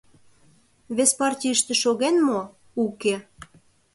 [0.95, 2.39] Вес партийыште шоген мо?—
[2.83, 3.15] уке